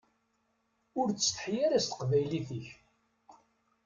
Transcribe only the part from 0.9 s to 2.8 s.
Ur ttsetḥi ara s teqbaylit-ik.